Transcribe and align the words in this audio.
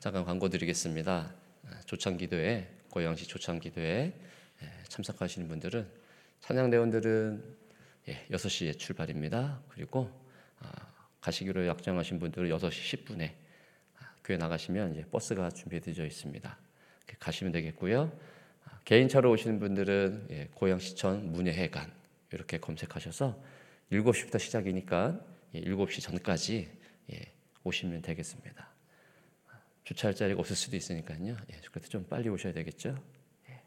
잠깐 0.00 0.24
광고 0.24 0.48
드리겠습니다. 0.48 1.30
조창 1.84 2.16
기도회 2.16 2.66
고양시 2.88 3.26
조창 3.26 3.60
기도회 3.60 4.14
참석하시는 4.88 5.46
분들은 5.46 5.86
찬양대원들은 6.40 7.44
6시에 8.30 8.66
예, 8.68 8.72
출발입니다. 8.72 9.60
그리고 9.68 10.10
아, 10.58 10.72
가시기로 11.20 11.66
약정하신 11.66 12.18
분들은 12.18 12.48
6시 12.48 13.04
10분에 13.04 13.34
아, 13.98 14.14
교회 14.24 14.38
나가시면 14.38 14.92
이제 14.92 15.04
버스가 15.04 15.50
준비되어 15.50 16.06
있습니다. 16.06 16.58
가시면 17.18 17.52
되겠고요. 17.52 18.10
아, 18.64 18.80
개인차로 18.86 19.30
오시는 19.30 19.58
분들은 19.58 20.28
예, 20.30 20.48
고양시청 20.54 21.30
문예회관 21.30 21.92
이렇게 22.32 22.58
검색하셔서 22.58 23.38
7시부터 23.92 24.38
시작이니까 24.38 25.20
7시 25.54 25.96
예, 25.98 26.00
전까지 26.00 26.70
오시면 27.64 28.00
되겠습니다. 28.00 28.69
주차할 29.90 30.14
자리가 30.14 30.38
없을 30.38 30.54
수도 30.54 30.76
있으니까요. 30.76 31.36
예, 31.52 31.60
그래도 31.72 31.88
좀 31.88 32.06
빨리 32.08 32.28
오셔야 32.28 32.52
되겠죠. 32.52 32.96
예. 33.48 33.60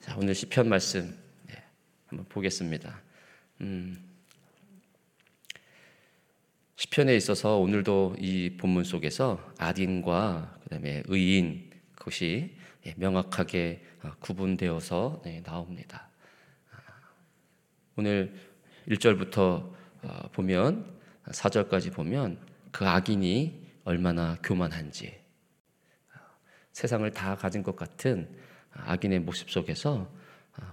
자, 0.00 0.16
오늘 0.16 0.34
시편 0.34 0.68
말씀 0.68 1.16
예, 1.48 1.62
한번 2.06 2.26
보겠습니다. 2.28 3.00
음, 3.60 4.04
시편에 6.74 7.14
있어서 7.16 7.58
오늘도 7.58 8.16
이 8.18 8.56
본문 8.58 8.82
속에서 8.82 9.52
악인과 9.58 10.58
그다음에 10.64 11.04
의인 11.06 11.70
그것이 11.94 12.56
예, 12.86 12.94
명확하게 12.96 13.84
어, 14.02 14.10
구분되어서 14.18 15.22
네, 15.24 15.40
나옵니다. 15.44 16.08
아, 16.72 16.80
오늘 17.94 18.34
1절부터 18.88 19.72
어, 20.02 20.28
보면 20.32 21.00
4절까지 21.26 21.92
보면 21.92 22.40
그 22.72 22.88
악인이 22.88 23.61
얼마나 23.84 24.38
교만한지 24.42 25.14
세상을 26.72 27.10
다 27.12 27.36
가진 27.36 27.62
것 27.62 27.76
같은 27.76 28.28
악인의 28.72 29.20
모습 29.20 29.50
속에서 29.50 30.10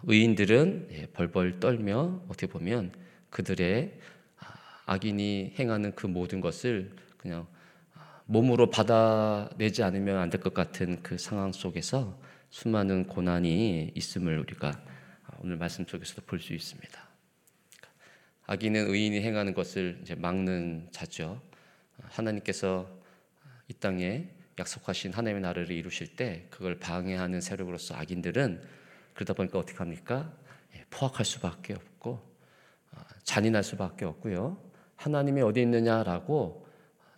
의인들은 0.03 0.87
예, 0.91 1.05
벌벌 1.07 1.59
떨며 1.59 2.21
어떻게 2.27 2.47
보면 2.47 2.93
그들의 3.29 3.99
악인이 4.85 5.55
행하는 5.57 5.93
그 5.95 6.07
모든 6.07 6.41
것을 6.41 6.95
그냥 7.17 7.47
몸으로 8.25 8.69
받아내지 8.69 9.83
않으면 9.83 10.17
안 10.17 10.29
될 10.29 10.39
것 10.41 10.53
같은 10.53 11.01
그 11.03 11.17
상황 11.17 11.51
속에서 11.51 12.19
수많은 12.49 13.07
고난이 13.07 13.91
있음을 13.95 14.39
우리가 14.39 14.71
오늘 15.39 15.57
말씀 15.57 15.85
속에서도 15.85 16.21
볼 16.25 16.39
수 16.39 16.53
있습니다. 16.53 17.09
악인은 18.47 18.89
의인이 18.89 19.21
행하는 19.21 19.53
것을 19.53 20.03
막는 20.17 20.89
자죠. 20.91 21.41
하나님께서 22.03 22.98
이 23.69 23.73
땅에 23.75 24.27
약속하신 24.57 25.13
하나님의 25.13 25.41
나라를 25.41 25.71
이루실 25.71 26.15
때 26.15 26.47
그걸 26.49 26.79
방해하는 26.79 27.39
세력으로서 27.39 27.95
악인들은 27.95 28.61
그러다 29.13 29.33
보니까 29.33 29.59
어떻게 29.59 29.77
합니까? 29.77 30.33
예, 30.75 30.83
포악할 30.89 31.25
수밖에 31.25 31.73
없고 31.73 32.11
어, 32.91 33.01
잔인할 33.23 33.63
수밖에 33.63 34.05
없고요. 34.05 34.61
하나님이 34.95 35.41
어디 35.41 35.61
있느냐라고 35.61 36.67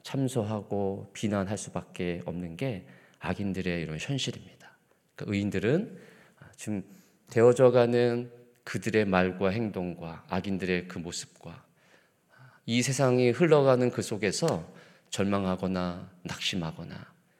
참소하고 0.03 1.09
비난할 1.13 1.57
수밖에 1.57 2.21
없는 2.25 2.57
게 2.57 2.85
악인들의 3.19 3.81
이런 3.81 3.97
현실입니다. 3.99 4.77
그러니까 5.15 5.35
의인들은 5.35 5.97
지금 6.57 6.83
되어져가는 7.29 8.31
그들의 8.63 9.05
말과 9.05 9.49
행동과 9.49 10.25
악인들의 10.27 10.87
그 10.87 10.99
모습과 10.99 11.65
이 12.65 12.81
세상이 12.81 13.31
흘러가는 13.31 13.89
그 13.89 14.01
속에서 14.01 14.71
절망하거나 15.11 16.09
낙심하거나 16.23 16.95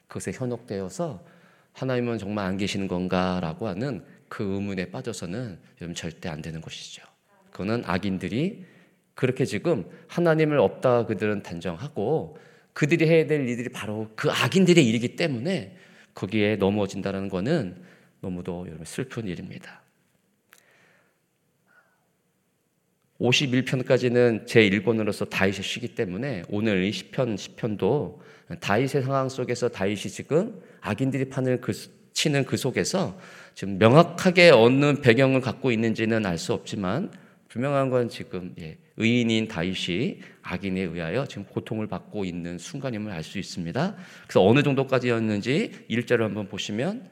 그것에 0.08 0.32
현혹되어서 0.34 1.26
하나님은 1.74 2.18
정말 2.18 2.46
안 2.46 2.58
계시는 2.58 2.88
건가라고 2.88 3.68
하는 3.68 4.04
그 4.28 4.44
의문에 4.44 4.92
빠져서는 4.92 5.58
여러분 5.80 5.96
절대 5.96 6.30
안 6.30 6.42
되는 6.42 6.62
것이죠. 6.62 7.04
그거는 7.52 7.84
악인들이 7.86 8.66
그렇게 9.16 9.46
지금 9.46 9.90
하나님을 10.08 10.60
없다 10.60 11.06
그들은 11.06 11.44
단정하고 11.44 12.38
그들이 12.74 13.08
해야 13.08 13.26
될 13.26 13.48
일들이 13.48 13.70
바로 13.70 14.10
그 14.16 14.30
악인들의 14.30 14.86
일이기 14.86 15.16
때문에 15.16 15.76
거기에 16.14 16.58
넘어진다는 16.58 17.30
것은 17.30 17.84
너무도 18.22 18.66
여러분 18.68 18.86
슬픈 18.86 19.28
일입니다. 19.28 19.81
51편까지는 23.22 24.48
제 24.48 24.68
1권으로서 24.68 25.30
다윗의 25.30 25.64
시기 25.64 25.90
때문에 25.90 26.44
오늘 26.50 26.84
이 26.84 26.92
시편 26.92 27.36
10편도 27.36 28.18
다윗의 28.60 29.04
상황 29.04 29.30
속에서 29.30 29.70
다윗이 29.70 29.98
지금 29.98 30.60
악인들이 30.82 31.30
판을 31.30 31.62
그, 31.62 31.72
치는 32.14 32.46
그 32.46 32.58
속에서 32.58 33.18
지금 33.54 33.78
명확하게 33.78 34.50
어느 34.50 35.00
배경을 35.02 35.42
갖고 35.42 35.72
있는지는 35.72 36.26
알 36.26 36.38
수 36.38 36.54
없지만 36.54 37.12
분명한 37.48 37.90
건 37.90 38.10
지금 38.10 38.56
예, 38.60 38.78
의인인 38.98 39.48
다윗이 39.48 40.20
악인에 40.42 40.82
의하여 40.82 41.26
지금 41.28 41.44
고통을 41.46 41.88
받고 41.88 42.26
있는 42.26 42.58
순간임을 42.58 43.12
알 43.12 43.24
수 43.24 43.38
있습니다. 43.40 43.96
그래서 44.24 44.46
어느 44.46 44.64
정도까지였는지 44.64 45.86
1절을 45.90 46.20
한번 46.22 46.48
보시면 46.48 47.10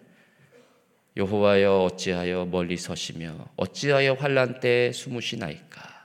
여호와여 1.17 1.83
어찌하여 1.83 2.45
멀리 2.45 2.77
서시며 2.77 3.49
어찌하여 3.57 4.13
환란 4.13 4.59
때 4.61 4.91
숨으시나이까 4.93 5.98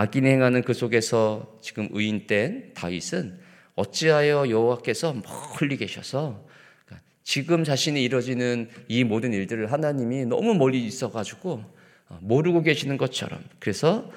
악인 0.00 0.24
행하는 0.24 0.62
그 0.62 0.72
속에서 0.72 1.58
지금 1.60 1.90
의인된 1.92 2.72
다윗은 2.72 3.38
어찌하여 3.74 4.48
여호와께서 4.48 5.12
멀리 5.60 5.76
계셔서 5.76 6.46
그러니까 6.86 7.06
지금 7.22 7.64
자신이 7.64 8.02
이루어지는 8.02 8.70
이 8.88 9.04
모든 9.04 9.34
일들을 9.34 9.70
하나님이 9.70 10.24
너무 10.24 10.54
멀리 10.54 10.86
있어가지고 10.86 11.62
어, 12.08 12.18
모르고 12.22 12.62
계시는 12.62 12.96
것처럼 12.96 13.44
그래서 13.58 14.10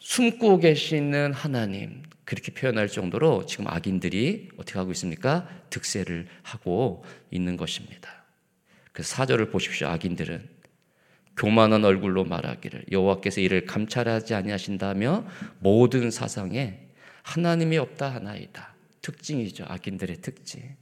숨고 0.00 0.58
계시는 0.58 1.32
하나님 1.32 2.02
그렇게 2.26 2.52
표현할 2.52 2.88
정도로 2.88 3.46
지금 3.46 3.68
악인들이 3.68 4.50
어떻게 4.58 4.78
하고 4.78 4.90
있습니까? 4.90 5.48
득세를 5.70 6.26
하고 6.42 7.06
있는 7.30 7.56
것입니다. 7.56 8.26
그래서 8.92 9.14
사절을 9.14 9.48
보십시오. 9.48 9.88
악인들은 9.88 10.59
교만한 11.40 11.86
얼굴로 11.86 12.24
말하기를 12.24 12.84
여호와께서 12.92 13.40
이를 13.40 13.64
감찰하지 13.64 14.34
아니하신다며 14.34 15.24
모든 15.58 16.10
사상에 16.10 16.86
하나님이 17.22 17.78
없다 17.78 18.14
하나이다. 18.14 18.74
특징이죠. 19.00 19.64
악인들의 19.66 20.20
특징. 20.20 20.76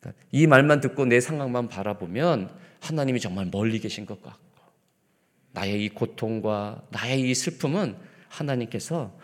그러니까 0.00 0.22
이 0.32 0.46
말만 0.46 0.80
듣고 0.80 1.04
내 1.04 1.20
상황만 1.20 1.68
바라보면 1.68 2.58
하나님이 2.80 3.20
정말 3.20 3.50
멀리 3.52 3.78
계신 3.78 4.06
것 4.06 4.22
같고 4.22 4.62
나의 5.52 5.84
이 5.84 5.88
고통과 5.90 6.82
나의 6.88 7.20
이 7.28 7.34
슬픔은 7.34 7.98
하나님께서 8.28 9.18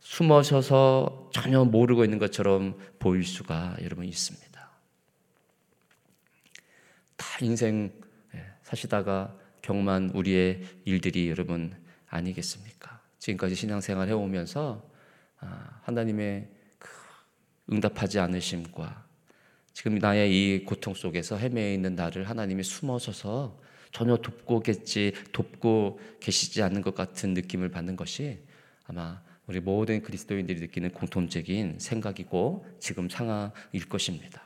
숨어셔서 0.00 1.28
전혀 1.34 1.62
모르고 1.62 2.04
있는 2.04 2.18
것처럼 2.18 2.78
보일 2.98 3.24
수가 3.24 3.76
여러분 3.82 4.06
있습니다. 4.06 4.70
다 7.16 7.26
인생 7.42 7.92
사시다가 8.66 9.32
경험한 9.62 10.10
우리의 10.10 10.60
일들이 10.84 11.30
여러분 11.30 11.72
아니겠습니까? 12.08 13.00
지금까지 13.20 13.54
신앙생활 13.54 14.08
해오면서 14.08 14.90
아, 15.38 15.80
하나님의 15.82 16.48
그 16.76 16.90
응답하지 17.72 18.18
않으심과 18.18 19.06
지금 19.72 19.98
나의 19.98 20.32
이 20.32 20.64
고통 20.64 20.94
속에서 20.94 21.36
헤매 21.36 21.74
있는 21.74 21.94
나를 21.94 22.28
하나님이 22.28 22.64
숨어서서 22.64 23.60
전혀 23.92 24.16
돕고 24.16 24.60
겠지 24.60 25.12
돕고 25.32 26.00
계시지 26.18 26.60
않는 26.62 26.82
것 26.82 26.96
같은 26.96 27.34
느낌을 27.34 27.68
받는 27.68 27.94
것이 27.94 28.40
아마 28.86 29.22
우리 29.46 29.60
모든 29.60 30.02
그리스도인들이 30.02 30.58
느끼는 30.58 30.90
공통적인 30.90 31.78
생각이고 31.78 32.66
지금 32.80 33.08
상황일 33.08 33.88
것입니다. 33.88 34.42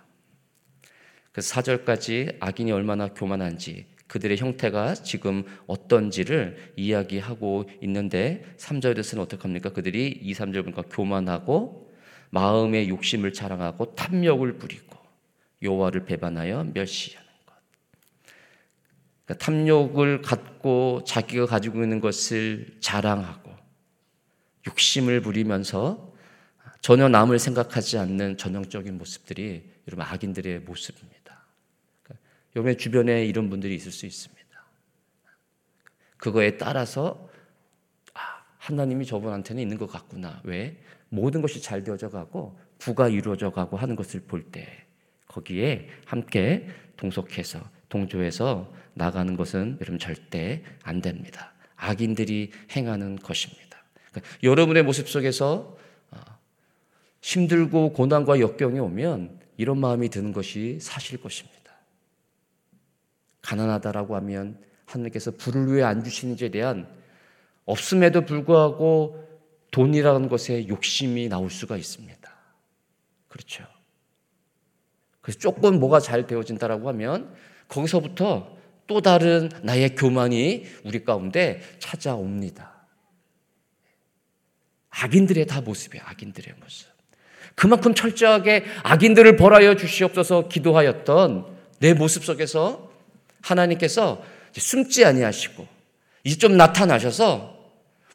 그래서 1.32 1.54
4절까지 1.54 2.36
악인이 2.38 2.70
얼마나 2.72 3.08
교만한지 3.08 3.86
그들의 4.10 4.38
형태가 4.38 4.94
지금 4.94 5.44
어떤지를 5.68 6.72
이야기하고 6.76 7.70
있는데 7.82 8.44
3절에서는 8.56 9.20
어떻게 9.20 9.42
합니까? 9.42 9.70
그들이 9.70 10.08
2, 10.08 10.32
3절 10.32 10.64
보니까 10.64 10.82
교만하고 10.90 11.92
마음의 12.30 12.88
욕심을 12.88 13.32
자랑하고 13.32 13.94
탐욕을 13.94 14.58
부리고 14.58 14.98
여호와를 15.62 16.06
배반하여 16.06 16.64
멸시하는 16.74 17.28
것. 17.46 17.54
그러니까 19.26 19.44
탐욕을 19.44 20.22
갖고 20.22 21.04
자기가 21.06 21.46
가지고 21.46 21.84
있는 21.84 22.00
것을 22.00 22.78
자랑하고 22.80 23.52
욕심을 24.66 25.20
부리면서 25.20 26.12
전혀 26.80 27.08
남을 27.08 27.38
생각하지 27.38 27.98
않는 27.98 28.38
전형적인 28.38 28.98
모습들이 28.98 29.70
여러분 29.86 30.04
악인들의 30.04 30.60
모습입니다. 30.60 31.29
여러분의 32.54 32.78
주변에 32.78 33.24
이런 33.26 33.48
분들이 33.50 33.74
있을 33.74 33.92
수 33.92 34.06
있습니다. 34.06 34.40
그거에 36.16 36.56
따라서 36.56 37.28
아, 38.14 38.20
하나님이 38.58 39.06
저분한테는 39.06 39.62
있는 39.62 39.78
것 39.78 39.86
같구나. 39.86 40.40
왜? 40.44 40.76
모든 41.08 41.40
것이 41.42 41.60
잘 41.62 41.82
되어져 41.82 42.10
가고 42.10 42.58
구가 42.78 43.08
이루어져 43.08 43.50
가고 43.50 43.76
하는 43.76 43.96
것을 43.96 44.20
볼 44.20 44.50
때 44.50 44.84
거기에 45.30 45.88
함께 46.06 46.68
동속해서 46.96 47.60
동조해서 47.88 48.72
나가는 48.94 49.36
것은 49.36 49.78
여러분 49.80 49.98
절대 49.98 50.62
안 50.82 51.00
됩니다. 51.00 51.52
악인들이 51.76 52.50
행하는 52.74 53.16
것입니다. 53.16 53.84
그러니까 54.10 54.30
여러분의 54.42 54.82
모습 54.82 55.08
속에서 55.08 55.76
어, 56.10 56.20
힘들고 57.22 57.92
고난과 57.92 58.40
역경이 58.40 58.78
오면 58.80 59.40
이런 59.56 59.78
마음이 59.78 60.08
드는 60.08 60.32
것이 60.32 60.78
사실 60.80 61.20
것입니다. 61.20 61.59
가난하다라고 63.42 64.16
하면 64.16 64.58
하나님께서 64.86 65.30
불을 65.32 65.74
왜안 65.74 66.04
주시는지에 66.04 66.50
대한 66.50 66.88
없음에도 67.64 68.24
불구하고 68.24 69.28
돈이라는 69.70 70.28
것에 70.28 70.66
욕심이 70.68 71.28
나올 71.28 71.50
수가 71.50 71.76
있습니다. 71.76 72.30
그렇죠. 73.28 73.64
그래서 75.20 75.38
조금 75.38 75.78
뭐가 75.78 76.00
잘 76.00 76.26
되어진다라고 76.26 76.88
하면 76.88 77.32
거기서부터 77.68 78.56
또 78.86 79.00
다른 79.00 79.48
나의 79.62 79.94
교만이 79.94 80.66
우리 80.84 81.04
가운데 81.04 81.60
찾아옵니다. 81.78 82.80
악인들의 84.90 85.46
다 85.46 85.60
모습이에요. 85.60 86.04
악인들의 86.06 86.54
모습. 86.60 86.88
그만큼 87.54 87.94
철저하게 87.94 88.64
악인들을 88.82 89.36
벌하여 89.36 89.76
주시옵소서 89.76 90.48
기도하였던 90.48 91.58
내 91.78 91.94
모습 91.94 92.24
속에서 92.24 92.89
하나님께서 93.42 94.22
숨지 94.52 95.04
아니하시고 95.04 95.66
이제 96.24 96.36
좀 96.36 96.56
나타나셔서 96.56 97.58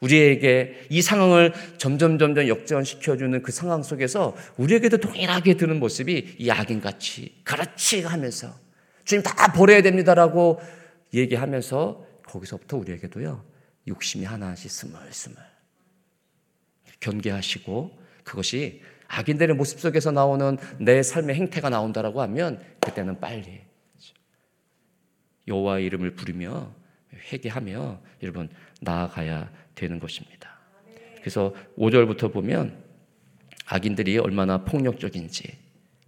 우리에게 0.01 0.87
이 0.89 1.01
상황을 1.01 1.53
점점 1.77 2.19
점점 2.19 2.47
역전시켜주는 2.47 3.41
그 3.41 3.51
상황 3.51 3.81
속에서 3.81 4.35
우리에게도 4.57 4.97
동일하게 4.97 5.55
드는 5.55 5.79
모습이 5.79 6.35
이 6.37 6.49
악인같이 6.49 7.41
그렇지 7.43 8.03
하면서 8.03 8.53
주님 9.05 9.23
다 9.23 9.53
버려야 9.53 9.81
됩니다라고 9.81 10.59
얘기하면서 11.13 12.05
거기서부터 12.27 12.77
우리에게도요 12.77 13.43
욕심이 13.87 14.25
하나씩 14.25 14.69
스물스물 14.69 15.37
경계하시고 16.99 17.99
그것이 18.23 18.81
악인들의 19.07 19.55
모습 19.55 19.79
속에서 19.79 20.11
나오는 20.11 20.57
내 20.79 21.03
삶의 21.03 21.35
행태가 21.35 21.69
나온다라고 21.69 22.21
하면 22.21 22.61
그때는 22.79 23.19
빨리 23.19 23.61
여호와 25.47 25.79
이름을 25.79 26.11
부르며 26.11 26.71
회개하며 27.31 28.01
여러분 28.23 28.49
나아가야 28.81 29.49
되는 29.75 29.99
것입니다. 29.99 30.55
그래서 31.19 31.53
5절부터 31.77 32.31
보면 32.31 32.83
악인들이 33.65 34.17
얼마나 34.19 34.63
폭력적인지 34.63 35.57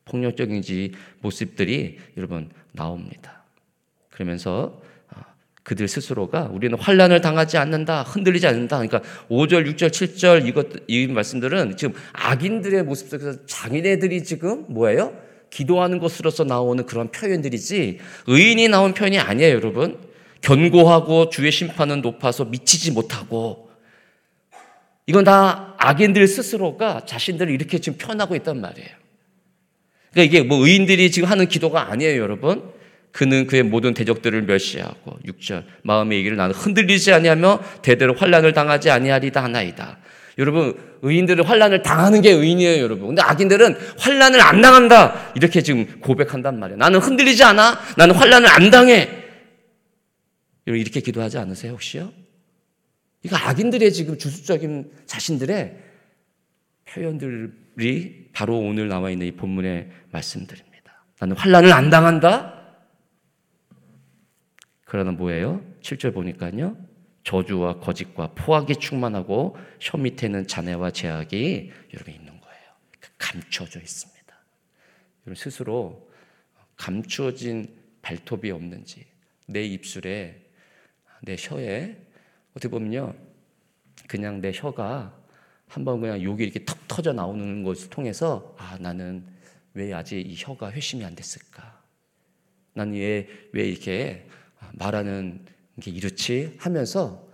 폭력적인지 0.06 0.94
모습들이 1.22 1.98
여러분 2.16 2.50
나옵니다. 2.72 3.44
그러면서 4.10 4.81
어, 5.13 5.22
그들 5.63 5.88
스스로가 5.88 6.45
우리는 6.45 6.78
환란을 6.78 7.22
당하지 7.22 7.57
않는다, 7.57 8.04
흔들리지 8.04 8.48
않는다. 8.48 8.78
그러니까 8.78 9.01
5절, 9.30 9.69
6절, 9.72 9.90
7절 9.90 10.48
이것 10.48 10.68
이 10.88 11.07
말씀들은 11.07 11.78
지금 11.78 11.94
악인들의 12.13 12.83
모습 12.83 13.10
속에서 13.10 13.45
장인애들이 13.45 14.24
지금 14.24 14.66
뭐예요? 14.69 15.27
기도하는 15.50 16.00
것으로서 16.00 16.44
나오는 16.44 16.86
그런 16.86 17.12
표현들이지 17.12 18.00
의인이 18.28 18.68
나온 18.68 18.94
표현이 18.94 19.20
아니에요, 19.20 19.56
여러분. 19.56 20.00
견고하고 20.42 21.30
주의 21.30 21.52
심판은 21.52 22.02
높아서 22.02 22.46
미치지 22.46 22.92
못하고 22.92 23.70
이건 25.08 25.24
다 25.24 25.76
악인들 25.80 26.28
스스로가 26.28 27.06
자신들을 27.06 27.52
이렇게 27.54 27.80
지금 27.80 27.98
표현하고 27.98 28.36
있단 28.36 28.60
말이에요. 28.62 28.90
그러니까 30.12 30.36
이게 30.36 30.44
뭐 30.44 30.66
의인들이 30.66 31.12
지금 31.12 31.30
하는 31.30 31.48
기도가 31.48 31.92
아니에요, 31.92 32.22
여러분. 32.22 32.78
그는 33.12 33.48
그의 33.48 33.64
모든 33.64 33.94
대적들을 33.94 34.44
멸시하고 34.44 35.18
6절 35.26 35.64
마음의 35.84 36.20
얘기를 36.20 36.38
나는 36.38 36.54
흔들리지 36.54 37.14
아니하며 37.14 37.62
대대로 37.82 38.14
환란을 38.14 38.54
당하지 38.54 38.92
아니하리다 38.92 39.44
하나이다. 39.44 39.98
여러분 40.38 40.78
의인들은 41.01 41.45
환란을 41.45 41.81
당하는 41.81 42.22
게 42.22 42.31
의인이에요, 42.31 42.81
여러분. 42.81 43.07
근데 43.07 43.22
악인들은 43.22 43.75
환란을 43.98 44.39
안 44.42 44.62
당한다. 44.62 45.34
이렇게 45.36 45.62
지금 45.62 46.00
고백한단 46.00 46.60
말이에요. 46.60 46.78
나는 46.78 47.00
흔들리지 47.00 47.44
않아. 47.44 47.80
나는 47.98 48.16
환란을 48.16 48.48
안 48.48 48.69
당해. 48.69 49.10
여러분 50.68 50.81
이렇게 50.81 51.00
기도하지 51.01 51.38
않으세요, 51.38 51.74
혹시요? 51.74 52.12
이거 53.24 53.36
악인들의 53.36 53.92
지금 53.94 54.18
주술적인 54.18 54.92
자신들의 55.06 55.78
표현들이 56.86 58.30
바로 58.31 58.60
오늘 58.60 58.88
나와 58.88 59.10
있는 59.10 59.28
이 59.28 59.31
본문의 59.31 59.90
말씀들입니다. 60.12 61.04
나는 61.19 61.36
환란을 61.36 61.72
안 61.74 61.90
당한다. 61.90 62.54
그러나 64.86 65.12
뭐예요? 65.12 65.62
7절 65.81 66.13
보니까요. 66.13 66.78
저주와 67.28 67.80
거짓과 67.80 68.32
포악이 68.36 68.78
충만하고 68.78 69.58
혀 69.82 69.98
밑에는 69.98 70.48
잔해와 70.48 70.92
제약이 70.92 71.72
여러분 71.94 72.14
있는 72.14 72.28
거예요. 72.40 72.64
그 73.02 73.10
감춰져 73.18 73.82
있습니다. 73.82 74.34
여러분 75.26 75.36
스스로 75.36 76.10
감추어진 76.78 77.76
발톱이 78.02 78.50
없는지 78.50 79.06
내 79.46 79.66
입술에 79.66 80.42
내 81.22 81.36
혀에 81.38 81.98
어떻게 82.52 82.70
보면요 82.70 83.14
그냥 84.08 84.40
내 84.40 84.54
혀가 84.56 85.14
한번 85.68 86.00
그냥 86.00 86.24
욕이 86.24 86.42
이렇게 86.42 86.64
턱 86.64 86.88
터져 86.88 87.12
나오는 87.12 87.62
것을 87.62 87.90
통해서 87.90 88.56
아 88.58 88.78
나는 88.80 89.28
왜 89.74 89.94
아직 89.94 90.22
이 90.22 90.34
혀가 90.38 90.72
회심이 90.72 91.04
안 91.04 91.14
됐을까? 91.14 91.84
나는 92.72 92.94
왜, 92.94 93.28
왜 93.52 93.68
이렇게 93.68 94.30
말하는 94.72 95.56
게 95.82 95.92
이렇지 95.92 96.56
하면서 96.60 97.28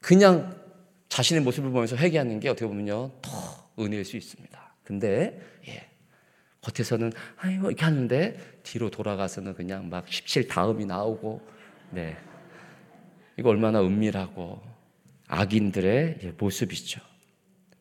그냥 0.00 0.60
자신의 1.08 1.42
모습을 1.42 1.70
보면서 1.70 1.96
회개하는 1.96 2.40
게 2.40 2.48
어떻게 2.48 2.66
보면요 2.66 3.10
더 3.22 3.70
은혜일 3.78 4.04
수 4.04 4.16
있습니다. 4.16 4.74
근데 4.84 5.40
예, 5.68 5.88
겉에서는 6.60 7.12
아이고 7.36 7.68
이렇게 7.68 7.84
하는데 7.84 8.60
뒤로 8.62 8.90
돌아가서는 8.90 9.54
그냥 9.54 9.88
막 9.88 10.06
17 10.08 10.48
다음이 10.48 10.86
나오고 10.86 11.46
네 11.90 12.16
이거 13.38 13.50
얼마나 13.50 13.80
은밀하고 13.80 14.62
악인들의 15.28 16.34
모습이죠. 16.38 17.00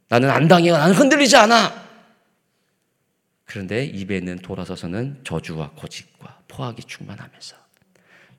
나는 0.07 0.29
안 0.29 0.47
당해요. 0.47 0.73
나는 0.77 0.95
흔들리지 0.95 1.35
않아. 1.37 1.85
그런데 3.45 3.85
입에는 3.85 4.39
돌아서서는 4.39 5.21
저주와 5.23 5.71
거짓과 5.71 6.43
포악이 6.47 6.83
충만하면서 6.83 7.64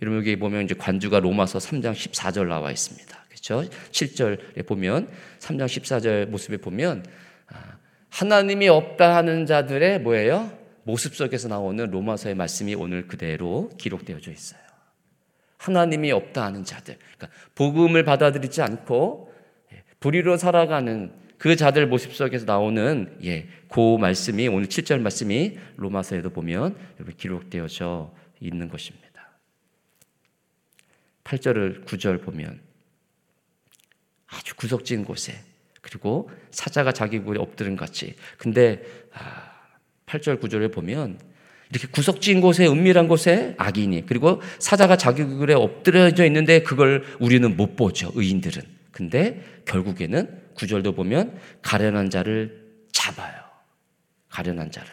여러분 0.02 0.18
여기 0.18 0.36
보면 0.36 0.64
이제 0.64 0.74
관주가 0.74 1.20
로마서 1.20 1.58
3장 1.58 1.92
14절 1.92 2.48
나와 2.48 2.70
있습니다. 2.70 3.26
그렇죠? 3.28 3.68
7절에 3.90 4.66
보면 4.66 5.08
3장 5.38 5.66
14절 5.66 6.26
모습에 6.26 6.58
보면 6.58 7.04
아, 7.48 7.78
하나님이 8.10 8.68
없다 8.68 9.16
하는 9.16 9.46
자들의 9.46 10.00
뭐예요? 10.00 10.50
모습 10.82 11.16
속에서 11.16 11.48
나오는 11.48 11.90
로마서의 11.90 12.34
말씀이 12.34 12.74
오늘 12.74 13.08
그대로 13.08 13.70
기록되어져 13.78 14.30
있어요. 14.30 14.60
하나님이 15.58 16.12
없다 16.12 16.44
하는 16.44 16.64
자들, 16.64 16.96
그러니까 16.96 17.28
복음을 17.54 18.04
받아들이지 18.04 18.62
않고 18.62 19.32
예, 19.72 19.82
불의로 20.00 20.36
살아가는 20.36 21.12
그 21.38 21.56
자들 21.56 21.86
모습 21.88 22.14
속에서 22.14 22.44
나오는 22.44 23.18
예, 23.24 23.48
그 23.68 23.96
말씀이 23.98 24.46
오늘 24.48 24.68
7절 24.68 25.00
말씀이 25.00 25.58
로마서에도 25.76 26.30
보면 26.30 26.76
기록되어져 27.16 28.14
있는 28.40 28.68
것입니다. 28.68 29.05
8절을 31.26 31.84
9절 31.84 32.22
보면 32.22 32.60
아주 34.28 34.54
구석진 34.54 35.04
곳에 35.04 35.34
그리고 35.80 36.30
사자가 36.50 36.92
자기 36.92 37.18
굴에 37.18 37.38
엎드린 37.38 37.76
같이. 37.76 38.14
근데 38.38 38.82
아, 39.12 39.52
8절 40.06 40.40
9절을 40.40 40.72
보면 40.72 41.18
이렇게 41.70 41.88
구석진 41.88 42.40
곳에 42.40 42.66
은밀한 42.66 43.08
곳에 43.08 43.54
악인이 43.58 44.06
그리고 44.06 44.40
사자가 44.58 44.96
자기 44.96 45.24
굴에 45.24 45.54
엎드려져 45.54 46.24
있는데 46.26 46.62
그걸 46.62 47.04
우리는 47.20 47.56
못 47.56 47.76
보죠 47.76 48.12
의인들은. 48.14 48.62
근데 48.92 49.62
결국에는 49.66 50.42
9절도 50.54 50.96
보면 50.96 51.38
가련한 51.62 52.10
자를 52.10 52.64
잡아요 52.92 53.34
가련한 54.28 54.70
자를. 54.70 54.90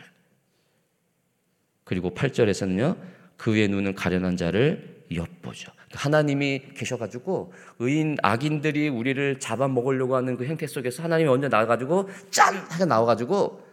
그리고 1.83 2.13
8절에서는요 2.13 2.97
그의 3.37 3.67
눈은 3.67 3.93
가련한 3.95 4.37
자를 4.37 5.05
엿보죠 5.13 5.71
하나님이 5.97 6.73
계셔가지고 6.75 7.53
의인 7.79 8.17
악인들이 8.21 8.89
우리를 8.89 9.39
잡아먹으려고 9.39 10.15
하는 10.15 10.37
그 10.37 10.45
행태 10.45 10.67
속에서 10.67 11.03
하나님이 11.03 11.29
먼저 11.29 11.47
나와가지고 11.47 12.09
짠 12.31 12.55
하게 12.55 12.85
나와가지고 12.85 13.63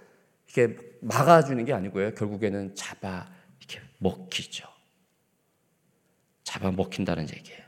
이렇게 0.55 0.77
막아주는 1.01 1.65
게 1.65 1.73
아니고요. 1.73 2.15
결국에는 2.15 2.75
잡아 2.75 3.27
이렇게 3.59 3.81
먹히죠. 3.99 4.67
잡아 6.45 6.71
먹힌다는 6.71 7.29
얘기예요. 7.29 7.61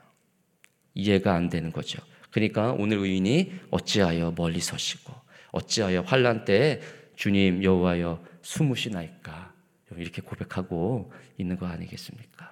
이해가 0.95 1.35
안 1.35 1.49
되는 1.49 1.73
거죠. 1.73 2.03
그러니까 2.31 2.73
오늘 2.73 2.99
의인이 2.99 3.53
어찌하여 3.71 4.35
멀리 4.37 4.61
서시고 4.61 5.13
어찌하여 5.53 6.01
환란 6.03 6.45
때에 6.45 6.81
주님 7.15 7.63
여호와여 7.63 8.25
숨으시나이까 8.43 9.53
이렇게 9.97 10.23
고백하고 10.23 11.13
있는 11.39 11.59
거 11.59 11.67
아니겠습니까? 11.67 12.52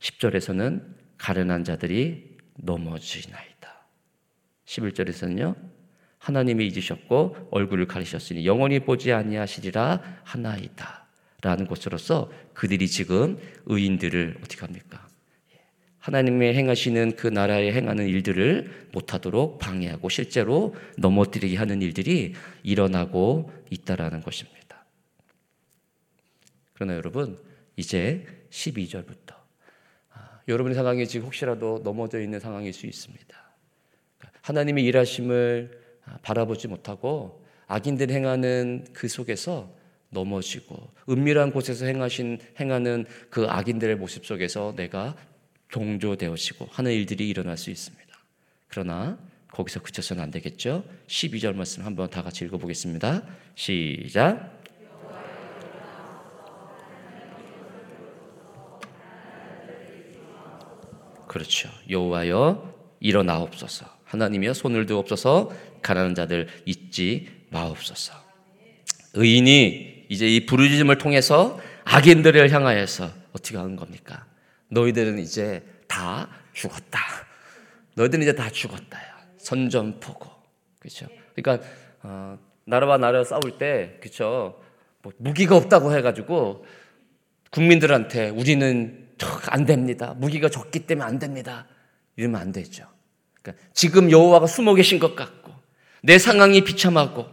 10절에서는 0.00 0.82
가련한 1.16 1.64
자들이 1.64 2.36
넘어지나이다. 2.56 3.86
11절에서는요. 4.64 5.56
하나님이 6.18 6.66
잊으셨고 6.66 7.48
얼굴을 7.50 7.86
가리셨으니 7.86 8.46
영원히 8.46 8.80
보지 8.80 9.12
아니하시리라 9.12 10.20
하나이다. 10.24 11.06
라는 11.40 11.66
것으로서 11.66 12.32
그들이 12.52 12.88
지금 12.88 13.38
의인들을 13.66 14.38
어떻게 14.42 14.60
합니까? 14.60 15.08
하나님의 15.98 16.54
행하시는 16.54 17.16
그 17.16 17.26
나라에 17.26 17.72
행하는 17.72 18.06
일들을 18.08 18.88
못하도록 18.92 19.58
방해하고 19.58 20.08
실제로 20.08 20.74
넘어뜨리게 20.96 21.56
하는 21.56 21.82
일들이 21.82 22.34
일어나고 22.62 23.52
있다라는 23.70 24.22
것입니다. 24.22 24.86
그러나 26.72 26.94
여러분, 26.94 27.38
이제 27.76 28.24
12절부터 28.50 29.32
아, 29.32 29.37
여러분의 30.48 30.74
상황이 30.74 31.06
지금 31.06 31.26
혹시라도 31.26 31.80
넘어져 31.84 32.20
있는 32.20 32.40
상황일 32.40 32.72
수 32.72 32.86
있습니다. 32.86 33.36
하나님의 34.42 34.84
일하심을 34.84 35.78
바라보지 36.22 36.68
못하고 36.68 37.44
악인들 37.66 38.10
행하는 38.10 38.86
그 38.94 39.08
속에서 39.08 39.76
넘어지고 40.10 40.90
은밀한 41.08 41.52
곳에서 41.52 41.84
행하신 41.84 42.38
행하는 42.58 43.04
그 43.28 43.46
악인들의 43.46 43.96
모습 43.96 44.24
속에서 44.24 44.74
내가 44.74 45.14
동조되어지고 45.70 46.66
하는 46.70 46.92
일들이 46.92 47.28
일어날 47.28 47.58
수 47.58 47.70
있습니다. 47.70 48.08
그러나 48.68 49.18
거기서 49.52 49.82
그쳐서는 49.82 50.22
안 50.22 50.30
되겠죠. 50.30 50.84
12절 51.08 51.54
말씀 51.54 51.84
한번 51.84 52.08
다 52.08 52.22
같이 52.22 52.44
읽어보겠습니다. 52.46 53.22
시작. 53.54 54.57
그렇죠. 61.28 61.68
여호와여 61.88 62.74
일어나옵소서. 63.00 63.86
하나님이여 64.04 64.54
손을 64.54 64.86
두옵소서. 64.86 65.52
가난한 65.82 66.14
자들 66.14 66.48
잊지 66.64 67.28
마옵소서. 67.50 68.14
의인이 69.14 70.06
이제 70.08 70.26
이 70.26 70.46
부르짖음을 70.46 70.98
통해서 70.98 71.60
악인들을 71.84 72.50
향하여서 72.50 73.10
어떻게 73.32 73.56
하는 73.56 73.76
겁니까? 73.76 74.26
너희들은 74.68 75.18
이제 75.18 75.62
다 75.86 76.28
죽었다. 76.52 76.98
너희들은 77.94 78.22
이제 78.22 78.34
다 78.34 78.50
죽었다. 78.50 78.98
선전포고. 79.38 80.28
그렇죠? 80.78 81.06
그러니까 81.34 81.66
어, 82.02 82.38
나라와 82.64 82.96
나라 82.98 83.24
싸울 83.24 83.58
때 83.58 83.98
그렇죠? 84.00 84.60
뭐 85.02 85.12
무기가 85.18 85.56
없다고 85.56 85.94
해 85.94 86.02
가지고 86.02 86.64
국민들한테 87.50 88.28
우리는 88.30 89.07
안 89.46 89.64
됩니다. 89.64 90.14
무기가 90.16 90.48
적기 90.48 90.80
때문에 90.80 91.06
안 91.06 91.18
됩니다. 91.18 91.66
이러면 92.16 92.40
안 92.40 92.52
되죠. 92.52 92.84
그러니까 93.42 93.64
지금 93.72 94.10
여호와가 94.10 94.46
숨어 94.46 94.74
계신 94.74 94.98
것 94.98 95.14
같고 95.16 95.52
내 96.02 96.18
상황이 96.18 96.62
비참하고 96.62 97.26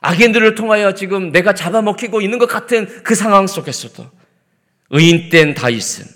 악인들을 0.00 0.54
통하여 0.54 0.94
지금 0.94 1.30
내가 1.30 1.54
잡아먹히고 1.54 2.20
있는 2.20 2.38
것 2.38 2.46
같은 2.46 3.02
그 3.02 3.14
상황 3.14 3.46
속에서도 3.46 4.04
의인된 4.90 5.54
다윗은 5.54 6.06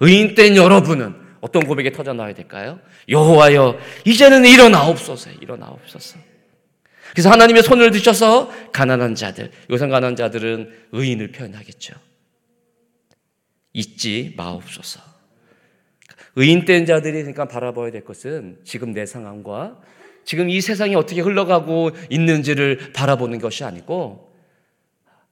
의인된 0.00 0.56
여러분은 0.56 1.14
어떤 1.40 1.64
고백이 1.64 1.92
터져 1.92 2.12
나와야 2.12 2.34
될까요? 2.34 2.80
여호와여 3.08 3.78
이제는 4.04 4.46
일어나옵소서 4.46 5.30
일어나옵소서 5.40 6.18
그래서 7.10 7.30
하나님의 7.30 7.62
손을 7.62 7.90
드셔서 7.90 8.50
가난한 8.72 9.14
자들 9.14 9.50
요새 9.70 9.86
가난한 9.86 10.16
자들은 10.16 10.70
의인을 10.92 11.32
표현하겠죠 11.32 11.94
잊지 13.76 14.32
마옵소서 14.38 15.00
의인된 16.36 16.86
자들이 16.86 17.18
그러니까 17.18 17.46
바라봐야 17.46 17.90
될 17.90 18.04
것은 18.04 18.58
지금 18.64 18.92
내 18.92 19.04
상황과 19.04 19.80
지금 20.24 20.48
이 20.48 20.60
세상이 20.60 20.94
어떻게 20.94 21.20
흘러가고 21.20 21.90
있는지를 22.08 22.92
바라보는 22.94 23.38
것이 23.38 23.64
아니고 23.64 24.34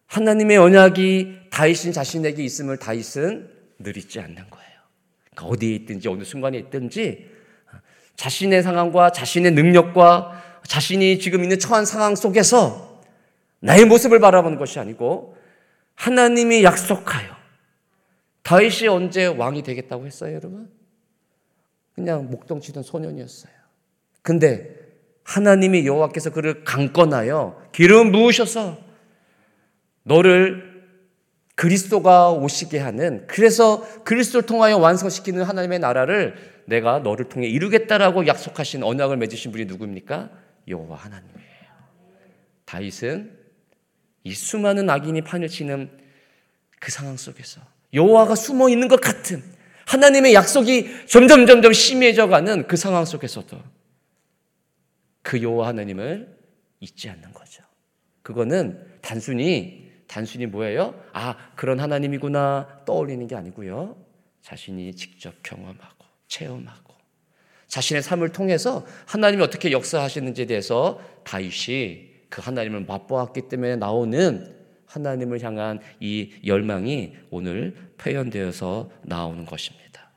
하나님의 0.06 0.58
언약이 0.58 1.48
다윗인 1.50 1.92
자신에게 1.92 2.44
있음을 2.44 2.76
다윗은 2.76 3.50
늘 3.78 3.96
잊지 3.96 4.20
않는 4.20 4.36
거예요. 4.36 4.70
그러니까 5.30 5.46
어디에 5.46 5.74
있든지 5.76 6.08
어느 6.08 6.22
순간에 6.22 6.58
있든지 6.58 7.26
자신의 8.16 8.62
상황과 8.62 9.10
자신의 9.10 9.52
능력과 9.52 10.60
자신이 10.66 11.18
지금 11.18 11.42
있는 11.42 11.58
처한 11.58 11.86
상황 11.86 12.14
속에서 12.14 13.02
나의 13.60 13.86
모습을 13.86 14.20
바라보는 14.20 14.58
것이 14.58 14.78
아니고 14.78 15.36
하나님이 15.94 16.62
약속하여 16.62 17.43
다윗이 18.44 18.88
언제 18.88 19.26
왕이 19.26 19.62
되겠다고 19.62 20.06
했어요, 20.06 20.34
여러분? 20.34 20.70
그냥 21.94 22.30
목동 22.30 22.60
치던 22.60 22.82
소년이었어요. 22.82 23.52
근데 24.22 24.76
하나님이 25.24 25.86
여호와께서 25.86 26.30
그를 26.30 26.62
강권하여 26.64 27.70
기름 27.72 28.12
부으셔서 28.12 28.78
너를 30.02 30.74
그리스도가 31.54 32.32
오시게 32.32 32.78
하는 32.78 33.26
그래서 33.26 33.80
그리스도를 34.04 34.46
통하여 34.46 34.76
완성시키는 34.76 35.42
하나님의 35.44 35.78
나라를 35.78 36.62
내가 36.66 36.98
너를 36.98 37.28
통해 37.28 37.46
이루겠다라고 37.46 38.26
약속하신 38.26 38.82
언약을 38.82 39.16
맺으신 39.16 39.52
분이 39.52 39.64
누구입니까? 39.66 40.30
여호와 40.68 40.96
하나님이에요. 40.96 41.44
다윗은 42.64 43.38
이 44.24 44.34
수많은 44.34 44.90
악인이 44.90 45.22
판을 45.22 45.48
치는 45.48 45.90
그 46.80 46.90
상황 46.90 47.16
속에서 47.16 47.60
여호와가 47.94 48.34
숨어 48.34 48.68
있는 48.68 48.88
것 48.88 49.00
같은 49.00 49.42
하나님의 49.86 50.34
약속이 50.34 51.06
점점 51.06 51.46
점점 51.46 51.72
심해져 51.72 52.26
가는 52.26 52.66
그 52.66 52.76
상황 52.76 53.04
속에서도 53.04 53.56
그 55.22 55.42
여호와 55.42 55.68
하나님을 55.68 56.36
잊지 56.80 57.08
않는 57.08 57.32
거죠. 57.32 57.62
그거는 58.22 58.84
단순히 59.00 59.92
단순히 60.06 60.46
뭐예요? 60.46 61.00
아, 61.12 61.36
그런 61.56 61.80
하나님이구나 61.80 62.84
떠올리는 62.84 63.26
게 63.26 63.34
아니고요. 63.34 63.96
자신이 64.42 64.94
직접 64.94 65.34
경험하고 65.42 66.04
체험하고 66.28 66.94
자신의 67.68 68.02
삶을 68.02 68.30
통해서 68.30 68.86
하나님이 69.06 69.42
어떻게 69.42 69.72
역사하시는지에 69.72 70.46
대해서 70.46 71.00
다윗이 71.24 72.10
그 72.28 72.42
하나님을 72.42 72.82
맛보았기 72.82 73.48
때문에 73.48 73.76
나오는 73.76 74.54
하나님을 74.94 75.42
향한 75.42 75.80
이 75.98 76.30
열망이 76.46 77.14
오늘 77.30 77.74
표현되어서 77.98 78.90
나오는 79.02 79.44
것입니다. 79.44 80.10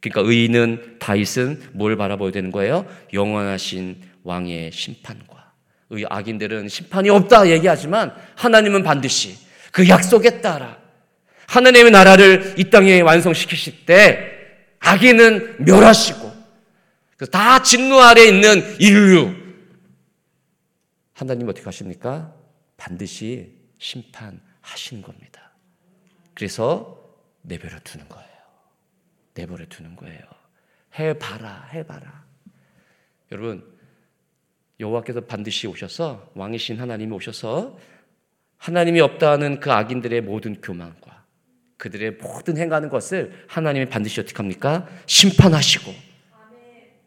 그러니까 0.00 0.28
의인은 0.28 0.96
다윗은 0.98 1.70
뭘 1.72 1.96
바라봐야 1.96 2.32
되는 2.32 2.50
거예요? 2.50 2.84
영원하신 3.12 4.02
왕의 4.24 4.72
심판과 4.72 5.52
의 5.90 6.04
악인들은 6.08 6.68
심판이 6.68 7.10
없다 7.10 7.48
얘기하지만 7.50 8.12
하나님은 8.36 8.82
반드시 8.82 9.36
그 9.70 9.88
약속에 9.88 10.40
따라 10.40 10.78
하나님의 11.46 11.92
나라를 11.92 12.54
이 12.58 12.70
땅에 12.70 13.00
완성시키실 13.00 13.86
때 13.86 14.32
악인은 14.80 15.64
멸하시고 15.64 16.32
다 17.30 17.62
진노 17.62 18.00
아래 18.00 18.26
있는 18.26 18.76
인류 18.80 19.32
하나님 21.12 21.48
어떻게 21.48 21.64
하십니까? 21.64 22.34
반드시 22.76 23.63
심판하시는 23.84 25.02
겁니다. 25.02 25.52
그래서 26.32 26.98
내버려 27.42 27.78
두는 27.84 28.08
거예요. 28.08 28.28
내버려 29.34 29.66
두는 29.66 29.94
거예요. 29.94 30.20
해봐라, 30.98 31.68
해봐라. 31.72 32.24
여러분, 33.30 33.62
여호와께서 34.80 35.20
반드시 35.22 35.66
오셔서 35.66 36.32
왕이신 36.34 36.80
하나님이 36.80 37.12
오셔서 37.12 37.78
하나님이 38.56 39.00
없다는 39.00 39.60
그 39.60 39.70
악인들의 39.70 40.22
모든 40.22 40.60
교만과 40.62 41.24
그들의 41.76 42.12
모든 42.12 42.56
행하는 42.56 42.88
것을 42.88 43.44
하나님이 43.48 43.90
반드시 43.90 44.18
어떻게 44.20 44.36
합니까? 44.38 44.88
심판하시고 45.06 45.94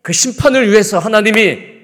그 0.03 0.13
심판을 0.13 0.69
위해서 0.69 0.99
하나님이 0.99 1.75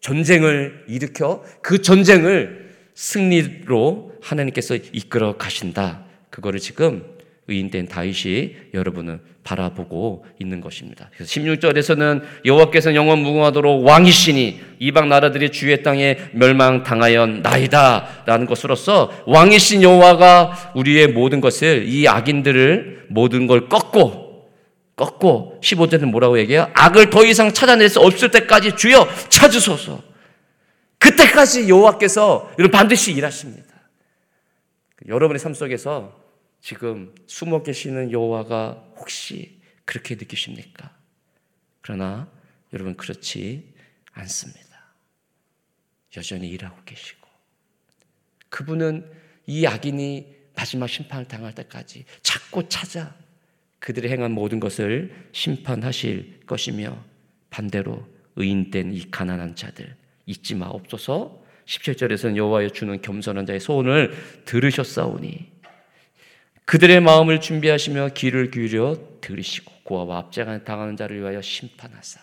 전쟁을 0.00 0.86
일으켜 0.88 1.44
그 1.60 1.82
전쟁을 1.82 2.62
승리로 2.94 4.12
하나님께서 4.22 4.76
이끌어 4.92 5.36
가신다. 5.36 6.04
그거를 6.30 6.60
지금 6.60 7.04
의인된 7.48 7.88
다윗이 7.88 8.54
여러분은 8.74 9.20
바라보고 9.44 10.24
있는 10.38 10.60
것입니다. 10.60 11.08
그래서 11.14 11.32
16절에서는 11.32 12.22
여호와께서 12.44 12.94
영원 12.94 13.20
무궁하도록 13.20 13.82
왕이시니 13.84 14.60
이방 14.78 15.08
나라들이 15.08 15.50
주의 15.50 15.82
땅에 15.82 16.16
멸망당하였나이다라는 16.32 18.46
것으로서 18.46 19.10
왕이신 19.26 19.82
여호와가 19.82 20.72
우리의 20.76 21.08
모든 21.08 21.40
것을 21.40 21.88
이 21.88 22.06
악인들을 22.06 23.06
모든 23.08 23.48
걸 23.48 23.68
꺾고 23.68 24.22
꺾고 24.94 25.58
15절은 25.62 26.04
뭐라고 26.06 26.38
얘기해요? 26.38 26.68
악을 26.74 27.10
더 27.10 27.24
이상 27.24 27.52
찾아낼 27.52 27.88
수 27.88 27.98
없을 27.98 28.30
때까지 28.30 28.76
주여 28.76 29.08
찾으소서. 29.28 30.11
그때까지 31.02 31.68
여호와께서 31.68 32.54
여러분 32.58 32.70
반드시 32.70 33.12
일하십니다. 33.12 33.72
여러분의 35.08 35.40
삶 35.40 35.52
속에서 35.52 36.20
지금 36.60 37.12
숨어 37.26 37.64
계시는 37.64 38.12
여호와가 38.12 38.84
혹시 38.96 39.60
그렇게 39.84 40.14
느끼십니까? 40.14 40.96
그러나 41.80 42.30
여러분 42.72 42.96
그렇지 42.96 43.74
않습니다. 44.12 44.62
여전히 46.16 46.48
일하고 46.48 46.76
계시고 46.84 47.28
그분은 48.48 49.10
이 49.46 49.66
악인이 49.66 50.36
마지막 50.54 50.86
심판을 50.86 51.26
당할 51.26 51.54
때까지 51.54 52.04
자꾸 52.22 52.68
찾아 52.68 53.16
그들의 53.80 54.08
행한 54.12 54.30
모든 54.30 54.60
것을 54.60 55.28
심판하실 55.32 56.42
것이며 56.46 57.02
반대로 57.50 58.06
의인된 58.36 58.92
이 58.92 59.10
가난한 59.10 59.56
자들 59.56 59.96
잊지 60.26 60.54
마옵소서 60.54 61.42
17절에서는 61.66 62.36
여호와여 62.36 62.70
주는 62.70 63.00
겸손한 63.00 63.46
자의 63.46 63.60
소원을 63.60 64.14
들으셨사오니 64.44 65.52
그들의 66.64 67.00
마음을 67.00 67.40
준비하시며 67.40 68.10
귀를 68.14 68.50
기울여 68.50 69.18
들으시고 69.20 69.72
고아와 69.84 70.18
압제가 70.18 70.64
당하는 70.64 70.96
자를 70.96 71.20
위하여 71.20 71.40
심판하사 71.40 72.20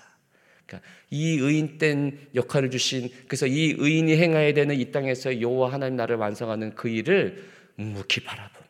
그러니까 0.65 0.87
이 1.09 1.37
의인된 1.39 2.29
역할을 2.35 2.69
주신 2.69 3.09
그래서 3.27 3.47
이 3.47 3.75
의인이 3.77 4.15
행해야 4.17 4.53
되는 4.53 4.79
이 4.79 4.91
땅에서 4.91 5.41
여호와 5.41 5.73
하나님 5.73 5.95
나를 5.95 6.17
완성하는 6.17 6.75
그 6.75 6.89
일을 6.89 7.43
묵묵히 7.75 8.23
바라보며 8.23 8.67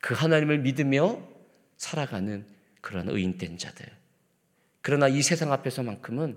그 0.00 0.14
하나님을 0.14 0.58
믿으며 0.58 1.22
살아가는 1.76 2.44
그런 2.80 3.08
의인된 3.08 3.58
자들. 3.58 3.86
그러나 4.82 5.08
이 5.08 5.22
세상 5.22 5.52
앞에서만큼은 5.52 6.36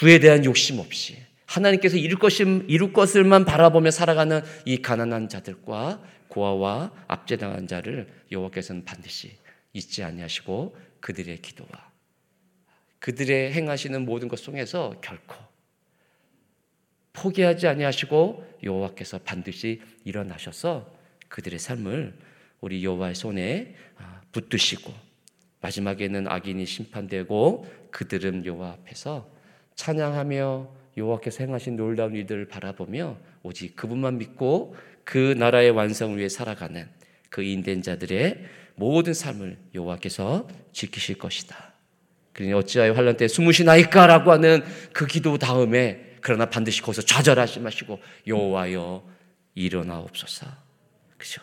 부에 0.00 0.18
대한 0.18 0.46
욕심 0.46 0.78
없이 0.78 1.18
하나님께서 1.44 1.98
이룰 1.98 2.18
것이 2.18 2.42
이룰 2.68 2.94
것을만 2.94 3.44
바라보며 3.44 3.90
살아가는 3.90 4.40
이 4.64 4.80
가난한 4.80 5.28
자들과 5.28 6.02
고아와 6.28 6.90
압제당한 7.06 7.66
자를 7.66 8.08
여호와께서는 8.32 8.86
반드시 8.86 9.36
잊지 9.74 10.02
아니하시고 10.02 10.74
그들의 11.00 11.42
기도와 11.42 11.68
그들의 12.98 13.52
행하시는 13.52 14.02
모든 14.06 14.28
것 14.28 14.38
속에서 14.38 14.94
결코 15.02 15.36
포기하지 17.12 17.66
아니하시고 17.66 18.60
여호와께서 18.62 19.18
반드시 19.18 19.82
일어나셔서 20.06 20.90
그들의 21.28 21.58
삶을 21.58 22.14
우리 22.62 22.82
여호와의 22.82 23.14
손에 23.14 23.74
아, 23.98 24.22
붙드시고 24.32 24.94
마지막에는 25.60 26.26
악인이 26.26 26.64
심판되고 26.64 27.90
그들은 27.90 28.46
여호와 28.46 28.70
앞에서 28.70 29.39
찬양하며 29.76 30.68
여호와께서 30.96 31.44
행하신 31.44 31.76
놀라운 31.76 32.14
일들을 32.14 32.48
바라보며 32.48 33.16
오직 33.42 33.76
그분만 33.76 34.18
믿고 34.18 34.76
그 35.04 35.34
나라의 35.38 35.70
완성을 35.70 36.16
위해 36.18 36.28
살아가는 36.28 36.88
그 37.28 37.42
인된 37.42 37.82
자들의 37.82 38.44
모든 38.74 39.14
삶을 39.14 39.58
여호와께서 39.74 40.48
지키실 40.72 41.18
것이다. 41.18 41.74
그러니 42.32 42.52
어찌하여 42.52 42.92
환란 42.92 43.16
때 43.16 43.28
숨으시나이까라고 43.28 44.32
하는 44.32 44.62
그 44.92 45.06
기도 45.06 45.38
다음에 45.38 46.16
그러나 46.20 46.46
반드시 46.46 46.82
거기서 46.82 47.02
좌절하지 47.02 47.60
마시고 47.60 47.98
여호와여 48.26 49.04
일어나옵소서. 49.54 50.46
그죠? 51.16 51.42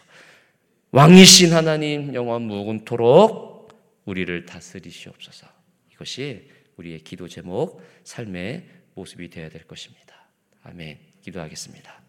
왕이신 0.91 1.53
하나님 1.53 2.13
영원 2.13 2.43
무궁토록 2.43 3.73
우리를 4.05 4.45
다스리시옵소서. 4.45 5.47
이것이 5.93 6.49
우리의 6.77 6.99
기도 6.99 7.27
제목, 7.27 7.81
삶의 8.03 8.69
모습이 8.95 9.29
되어야 9.29 9.49
될 9.49 9.65
것입니다. 9.67 10.27
아멘. 10.63 10.99
기도하겠습니다. 11.21 12.01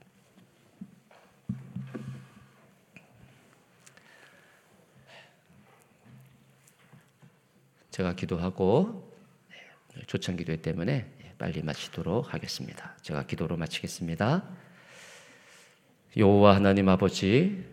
제가 7.91 8.15
기도하고 8.15 9.13
네, 9.51 10.03
초청 10.07 10.37
기도 10.37 10.57
때문에 10.57 11.11
빨리 11.37 11.63
마치도록 11.63 12.33
하겠습니다. 12.33 12.97
제가 13.03 13.27
기도로 13.27 13.57
마치겠습니다. 13.57 14.49
여호와 16.17 16.55
하나님 16.55 16.89
아버지 16.89 17.65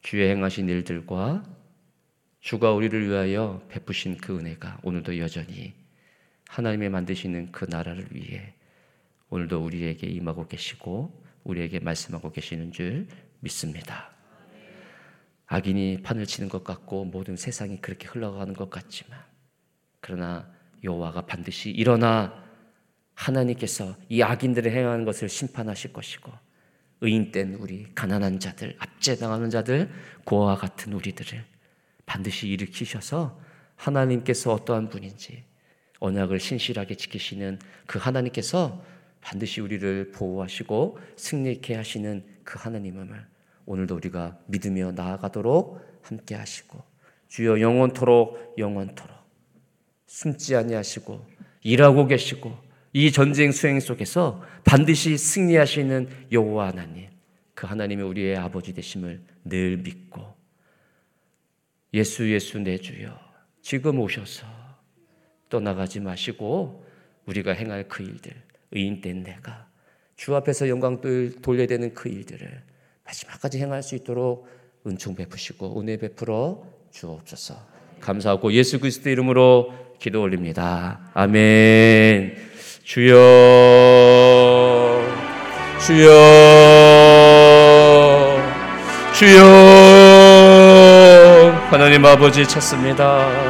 주의 0.00 0.30
행하신 0.30 0.68
일들과 0.68 1.44
주가 2.40 2.72
우리를 2.72 3.08
위하여 3.08 3.62
베푸신 3.68 4.16
그 4.16 4.38
은혜가 4.38 4.80
오늘도 4.82 5.18
여전히 5.18 5.74
하나님의 6.48 6.88
만드시는 6.88 7.52
그 7.52 7.66
나라를 7.68 8.08
위해 8.10 8.54
오늘도 9.30 9.62
우리에게 9.62 10.06
임하고 10.06 10.48
계시고 10.48 11.24
우리에게 11.44 11.78
말씀하고 11.78 12.32
계시는 12.32 12.72
줄 12.72 13.06
믿습니다. 13.40 14.10
악인이 15.46 16.02
판을 16.02 16.26
치는 16.26 16.48
것 16.48 16.64
같고 16.64 17.04
모든 17.04 17.36
세상이 17.36 17.80
그렇게 17.80 18.08
흘러가는 18.08 18.52
것 18.54 18.70
같지만 18.70 19.18
그러나 20.00 20.50
여호와가 20.82 21.26
반드시 21.26 21.70
일어나 21.70 22.44
하나님께서 23.14 23.96
이 24.08 24.22
악인들을 24.22 24.70
행하는 24.70 25.04
것을 25.04 25.28
심판하실 25.28 25.92
것이고 25.92 26.32
의인된 27.00 27.54
우리 27.54 27.86
가난한 27.94 28.40
자들, 28.40 28.74
압제당하는 28.78 29.50
자들, 29.50 29.90
고아와 30.24 30.56
같은 30.56 30.92
우리들을 30.92 31.44
반드시 32.06 32.48
일으키셔서 32.48 33.40
하나님께서 33.76 34.52
어떠한 34.52 34.88
분인지 34.88 35.44
언약을 36.00 36.40
신실하게 36.40 36.94
지키시는 36.94 37.58
그 37.86 37.98
하나님께서 37.98 38.82
반드시 39.20 39.60
우리를 39.60 40.12
보호하시고 40.12 40.98
승리케 41.16 41.74
하시는 41.74 42.24
그 42.44 42.58
하나님을 42.58 43.26
오늘도 43.66 43.96
우리가 43.96 44.38
믿으며 44.46 44.92
나아가도록 44.92 45.80
함께 46.02 46.34
하시고 46.34 46.82
주여 47.28 47.60
영원토록 47.60 48.54
영원토록 48.56 49.16
숨지 50.06 50.56
아니하시고 50.56 51.26
일하고 51.62 52.06
계시고 52.06 52.56
이 52.92 53.12
전쟁 53.12 53.52
수행 53.52 53.78
속에서 53.80 54.42
반드시 54.64 55.18
승리하시는 55.18 56.08
여호와 56.32 56.68
하나님, 56.68 57.08
그 57.54 57.66
하나님이 57.66 58.02
우리의 58.02 58.36
아버지 58.36 58.72
되심을 58.72 59.20
늘 59.44 59.76
믿고 59.78 60.34
예수 61.92 62.30
예수 62.32 62.58
내 62.58 62.78
주여 62.78 63.18
지금 63.60 64.00
오셔서 64.00 64.57
떠나가지 65.48 66.00
마시고 66.00 66.84
우리가 67.26 67.52
행할 67.52 67.88
그 67.88 68.02
일들 68.02 68.32
의인된 68.72 69.22
내가 69.22 69.66
주 70.16 70.34
앞에서 70.34 70.68
영광 70.68 71.00
돌려야 71.42 71.66
되는 71.66 71.94
그 71.94 72.08
일들을 72.08 72.62
마지막까지 73.04 73.58
행할 73.60 73.82
수 73.82 73.94
있도록 73.94 74.48
은총 74.86 75.14
베푸시고 75.14 75.80
은혜 75.80 75.96
베풀어 75.96 76.64
주옵소서. 76.90 77.54
감사하고 78.00 78.52
예수 78.52 78.78
그리스도 78.80 79.10
이름으로 79.10 79.72
기도 79.98 80.22
올립니다. 80.22 81.10
아멘. 81.14 82.36
주여 82.84 83.16
주여 85.84 86.08
주여 89.12 89.42
하나님 91.70 92.04
아버지 92.06 92.46
찾습니다 92.46 93.47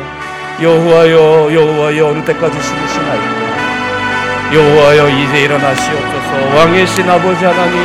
여호와여 0.60 1.54
여호와여 1.54 2.06
어느 2.06 2.24
때까지 2.24 2.60
숨으시나이까? 2.60 4.52
여호와여 4.52 5.08
이제 5.08 5.42
일어나시옵소서. 5.42 6.56
왕이신 6.56 7.08
아버지 7.08 7.44
하나님 7.44 7.76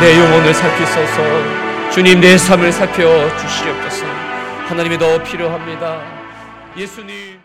내 0.00 0.18
영혼을 0.20 0.52
살피소서. 0.52 1.22
주님 1.90 2.20
내 2.20 2.36
삶을 2.36 2.70
살펴 2.70 3.34
주시옵소서. 3.38 4.04
하나님이 4.68 4.98
더 4.98 5.22
필요합니다. 5.22 6.00
예수님 6.76 7.39